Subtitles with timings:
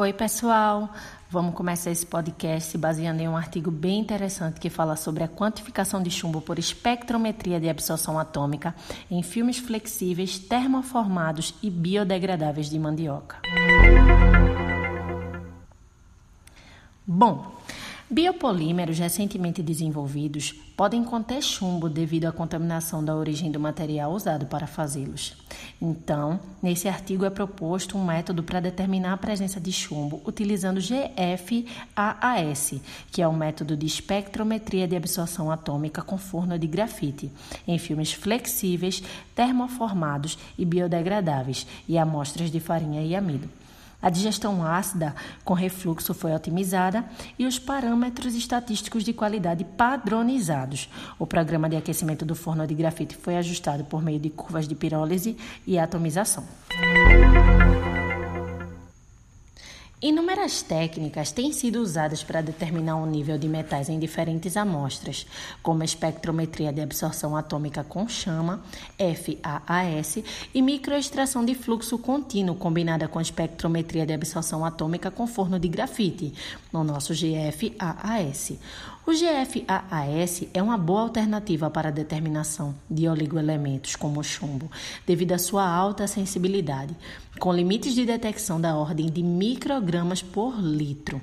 [0.00, 0.88] Oi, pessoal!
[1.28, 6.02] Vamos começar esse podcast baseando em um artigo bem interessante que fala sobre a quantificação
[6.02, 8.74] de chumbo por espectrometria de absorção atômica
[9.10, 13.42] em filmes flexíveis, termoformados e biodegradáveis de mandioca.
[17.06, 17.60] Bom,
[18.10, 24.66] Biopolímeros recentemente desenvolvidos podem conter chumbo devido à contaminação da origem do material usado para
[24.66, 25.36] fazê-los.
[25.82, 32.74] Então, nesse artigo é proposto um método para determinar a presença de chumbo utilizando GFAAS,
[33.10, 37.32] que é o um método de espectrometria de absorção atômica com forno de grafite,
[37.66, 39.02] em filmes flexíveis,
[39.34, 43.59] termoformados e biodegradáveis e amostras de farinha e amido.
[44.02, 45.14] A digestão ácida
[45.44, 47.04] com refluxo foi otimizada
[47.38, 50.88] e os parâmetros estatísticos de qualidade padronizados.
[51.18, 54.74] O programa de aquecimento do forno de grafite foi ajustado por meio de curvas de
[54.74, 55.36] pirólise
[55.66, 56.44] e atomização.
[60.02, 65.26] Inúmeras técnicas têm sido usadas para determinar o nível de metais em diferentes amostras,
[65.62, 68.62] como a espectrometria de absorção atômica com chama,
[68.98, 75.68] FAAS, e microextração de fluxo contínuo combinada com espectrometria de absorção atômica com forno de
[75.68, 76.32] grafite,
[76.72, 78.52] no nosso GFAAS.
[79.06, 84.70] O GFAAS é uma boa alternativa para a determinação de oligoelementos como o chumbo,
[85.06, 86.94] devido à sua alta sensibilidade,
[87.38, 91.20] com limites de detecção da ordem de microgramas por litro.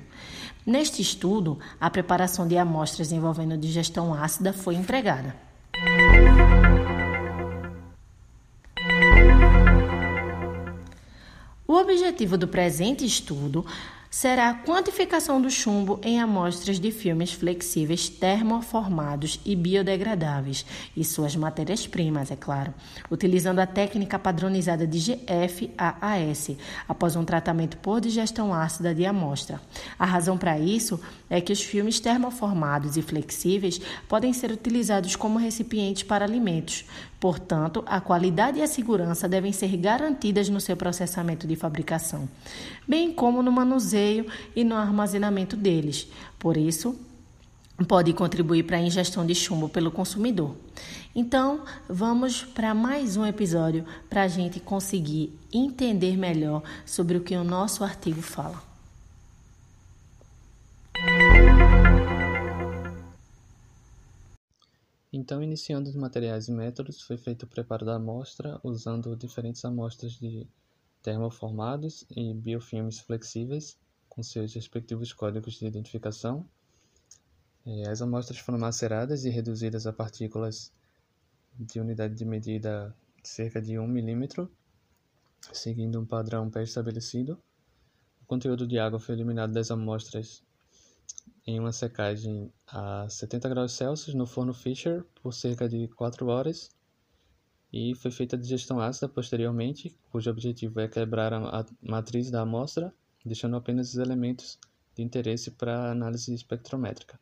[0.66, 5.34] Neste estudo, a preparação de amostras envolvendo digestão ácida foi empregada.
[11.66, 13.64] O objetivo do presente estudo
[14.10, 20.64] será a quantificação do chumbo em amostras de filmes flexíveis termoformados e biodegradáveis.
[20.96, 22.72] E suas matérias-primas, é claro,
[23.10, 26.56] utilizando a técnica padronizada de GFAAS
[26.88, 29.60] após um tratamento por digestão ácida de amostra.
[29.98, 35.38] A razão para isso é que os filmes termoformados e flexíveis podem ser utilizados como
[35.38, 36.84] recipientes para alimentos,
[37.20, 42.28] Portanto, a qualidade e a segurança devem ser garantidas no seu processamento de fabricação,
[42.86, 43.97] bem como no manuseio
[44.54, 46.08] e no armazenamento deles.
[46.38, 46.98] Por isso,
[47.86, 50.56] pode contribuir para a ingestão de chumbo pelo consumidor.
[51.14, 57.36] Então, vamos para mais um episódio para a gente conseguir entender melhor sobre o que
[57.36, 58.62] o nosso artigo fala.
[65.12, 70.12] Então, iniciando os materiais e métodos, foi feito o preparo da amostra usando diferentes amostras
[70.12, 70.46] de
[71.02, 73.78] termoformados e biofilmes flexíveis
[74.18, 76.44] com seus respectivos códigos de identificação.
[77.88, 80.72] As amostras foram maceradas e reduzidas a partículas
[81.56, 82.92] de unidade de medida
[83.22, 84.50] de cerca de 1 milímetro,
[85.52, 87.40] seguindo um padrão pré-estabelecido.
[88.20, 90.42] O conteúdo de água foi eliminado das amostras
[91.46, 96.72] em uma secagem a 70 graus Celsius no forno Fischer por cerca de 4 horas
[97.72, 102.92] e foi feita a digestão ácida posteriormente, cujo objetivo é quebrar a matriz da amostra,
[103.28, 104.58] deixando apenas os elementos
[104.96, 107.20] de interesse para análise espectrométrica.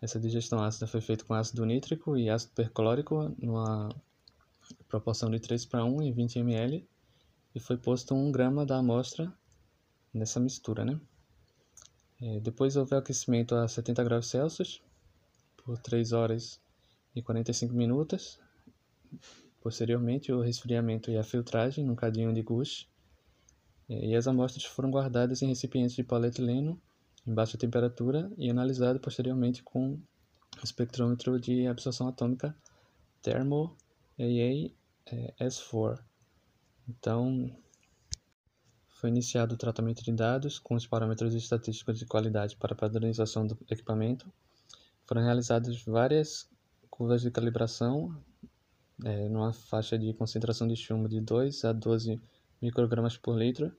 [0.00, 3.88] Essa digestão ácida foi feita com ácido nítrico e ácido perclórico numa
[4.88, 6.86] proporção de 3 para 1 em 20 ml
[7.54, 9.32] e foi posto 1 grama da amostra
[10.12, 11.00] nessa mistura, né?
[12.20, 14.82] É, depois houve aquecimento a 70 graus Celsius
[15.64, 16.60] por 3 horas
[17.14, 18.38] e 45 minutos.
[19.60, 22.86] Posteriormente, o resfriamento e a filtragem num cadinho de gush.
[23.88, 26.80] É, e as amostras foram guardadas em recipientes de polietileno
[27.26, 29.98] em baixa temperatura e analisadas posteriormente com
[30.62, 32.54] espectrômetro de absorção atômica
[33.22, 33.76] Thermo
[34.18, 35.98] AA-S4.
[36.88, 37.50] Então,
[38.90, 43.58] foi iniciado o tratamento de dados com os parâmetros estatísticos de qualidade para padronização do
[43.70, 44.30] equipamento.
[45.06, 46.48] Foram realizadas várias
[46.90, 48.16] curvas de calibração
[49.04, 52.20] é, numa faixa de concentração de chumbo de 2 a 12
[52.64, 53.70] microgramas por litro.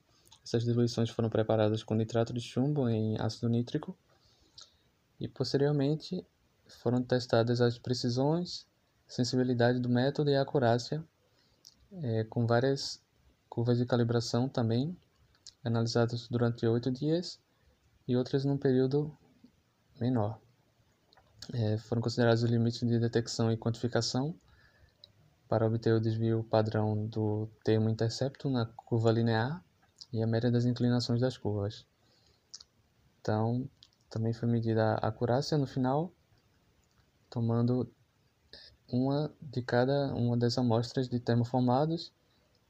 [0.44, 3.96] Essas diluições foram preparadas com nitrato de chumbo em ácido nítrico
[5.18, 6.24] e posteriormente
[6.68, 8.64] foram testadas as precisões,
[9.08, 11.04] sensibilidade do método e a acurácia
[12.02, 13.02] é, com várias
[13.48, 14.96] curvas de calibração também
[15.64, 17.40] analisadas durante oito dias
[18.06, 19.16] e outras num período
[20.00, 20.38] menor.
[21.52, 24.34] É, foram considerados os limites de detecção e quantificação
[25.48, 29.64] para obter o desvio padrão do termo intercepto na curva linear
[30.12, 31.86] e a média das inclinações das curvas.
[33.20, 33.68] Então,
[34.08, 36.12] também foi medida a acurácia no final,
[37.28, 37.90] tomando
[38.88, 42.12] uma de cada uma das amostras de termoformados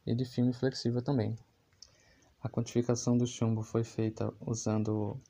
[0.06, 1.36] e de filme flexível também.
[2.42, 5.20] A quantificação do chumbo foi feita usando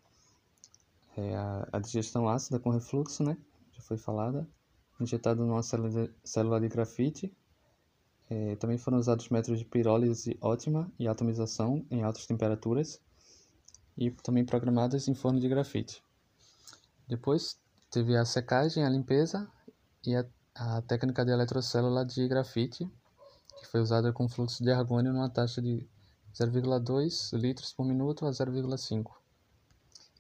[1.17, 3.37] é, a, a, digestão ácida com refluxo, né?
[3.73, 4.47] Já foi falada.
[5.01, 7.33] Injetado numa célula de, grafite.
[8.29, 13.01] É, também foram usados métodos de pirólise ótima e atomização em altas temperaturas.
[13.97, 16.03] E também programadas em forno de grafite.
[17.09, 17.59] Depois
[17.91, 19.49] teve a secagem, a limpeza
[20.05, 22.91] e a, a técnica de eletrocélula de grafite,
[23.59, 25.87] que foi usada com fluxo de argônio numa taxa de
[26.35, 29.11] 0,2 litros por minuto a 0,5.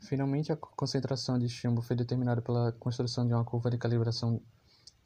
[0.00, 4.40] Finalmente, a concentração de chumbo foi determinada pela construção de uma curva de calibração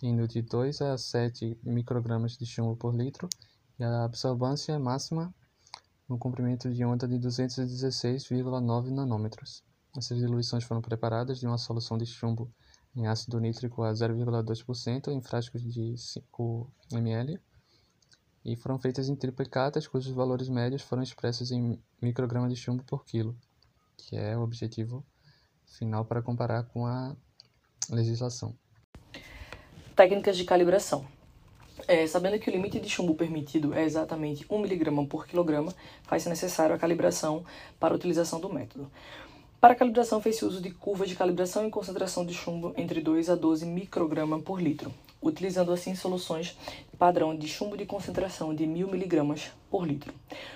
[0.02, 3.28] indo de 2 a 7 microgramas de chumbo por litro
[3.78, 5.34] e a absorvância máxima
[6.08, 9.62] no comprimento de onda de 216,9 nanômetros.
[9.96, 12.52] Essas diluições foram preparadas de uma solução de chumbo
[12.94, 17.40] em ácido nítrico a 0,2% em frascos de 5 ml
[18.44, 23.04] e foram feitas em triplicatas cujos valores médios foram expressos em microgramas de chumbo por
[23.04, 23.36] quilo,
[23.96, 25.04] que é o objetivo
[25.66, 27.14] final para comparar com a
[27.90, 28.56] legislação.
[30.00, 31.04] Técnicas de calibração.
[31.86, 35.74] É, sabendo que o limite de chumbo permitido é exatamente 1 mg por quilograma,
[36.04, 37.44] faz-se necessário a calibração
[37.78, 38.90] para a utilização do método.
[39.60, 43.28] Para a calibração, fez-se uso de curvas de calibração e concentração de chumbo entre 2
[43.28, 46.56] a 12 microgramas por litro, utilizando assim soluções
[46.98, 50.14] padrão de chumbo de concentração de 1000 miligramas por litro.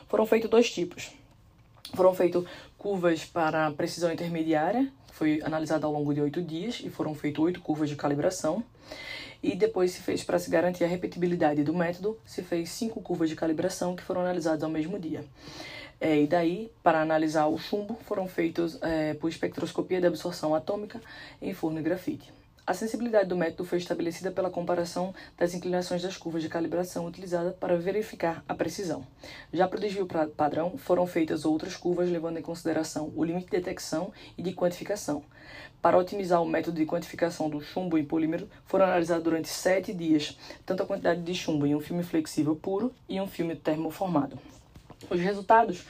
[0.09, 1.11] Foram feitos dois tipos.
[1.93, 2.45] Foram feitas
[2.79, 7.45] curvas para precisão intermediária, que foi analisada ao longo de oito dias, e foram feitas
[7.45, 8.65] oito curvas de calibração.
[9.47, 13.29] E depois se fez, para se garantir a repetibilidade do método, se fez cinco curvas
[13.29, 15.23] de calibração que foram analisadas ao mesmo dia.
[16.01, 20.99] É, e daí, para analisar o chumbo, foram feitos é, por espectroscopia de absorção atômica
[21.43, 22.33] em forno e grafite.
[22.67, 27.55] A sensibilidade do método foi estabelecida pela comparação das inclinações das curvas de calibração utilizadas
[27.57, 29.07] para verificar a precisão.
[29.53, 33.51] Já para o desvio padrão, foram feitas outras curvas levando em consideração o limite de
[33.51, 35.23] detecção e de quantificação.
[35.83, 40.39] Para otimizar o método de quantificação do chumbo em polímero, foram analisados durante sete dias
[40.65, 44.39] tanto a quantidade de chumbo em um filme flexível puro e um filme termoformado.
[45.11, 45.85] Os resultados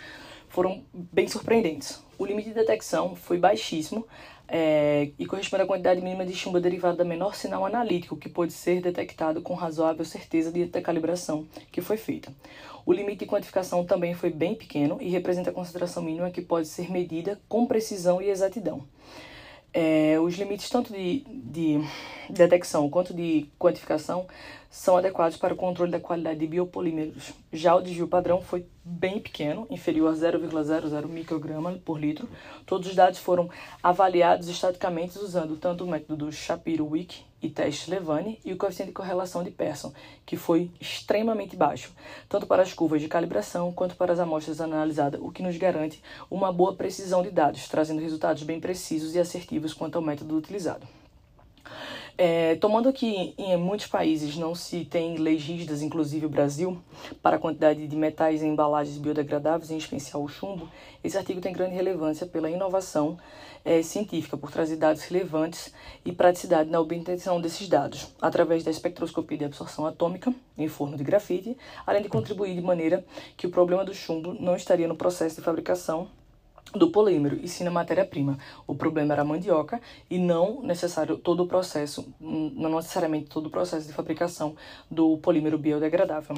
[0.49, 2.03] foram bem surpreendentes.
[2.19, 4.07] O limite de detecção foi baixíssimo
[4.47, 8.53] é, e corresponde à quantidade mínima de chumbo derivada da menor sinal analítico que pode
[8.53, 12.33] ser detectado com razoável certeza de calibração que foi feita.
[12.87, 16.69] O limite de quantificação também foi bem pequeno e representa a concentração mínima que pode
[16.69, 18.85] ser medida com precisão e exatidão.
[19.73, 21.81] É, os limites tanto de, de
[22.31, 24.27] detecção quanto de quantificação
[24.71, 27.33] são adequados para o controle da qualidade de biopolímeros.
[27.53, 32.29] Já o desvio padrão foi bem pequeno, inferior a 0,00 micrograma por litro.
[32.67, 33.49] Todos os dados foram
[33.83, 38.95] avaliados estaticamente usando tanto o método do Shapiro-Wilk e teste Levane e o coeficiente de
[38.95, 39.93] correlação de Pearson,
[40.27, 41.93] que foi extremamente baixo,
[42.29, 46.03] tanto para as curvas de calibração quanto para as amostras analisadas, o que nos garante
[46.31, 50.87] uma boa precisão de dados, trazendo resultados bem precisos e assertivos quanto ao método utilizado.
[52.17, 56.81] É, tomando que em muitos países não se tem leis rígidas, inclusive o Brasil,
[57.21, 60.69] para a quantidade de metais em embalagens biodegradáveis, em especial o chumbo,
[61.03, 63.19] esse artigo tem grande relevância pela inovação
[63.65, 65.75] é, científica, por trazer dados relevantes
[66.05, 71.03] e praticidade na obtenção desses dados, através da espectroscopia de absorção atômica em forno de
[71.03, 73.05] grafite, além de contribuir de maneira
[73.37, 76.09] que o problema do chumbo não estaria no processo de fabricação
[76.75, 78.39] do polímero e sim na matéria-prima.
[78.67, 83.51] O problema era a mandioca e não necessário todo o processo, não necessariamente todo o
[83.51, 84.57] processo de fabricação
[84.91, 86.37] do polímero biodegradável.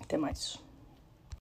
[0.00, 0.63] Até mais.